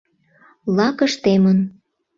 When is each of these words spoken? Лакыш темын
Лакыш 0.75 1.13
темын 1.23 1.59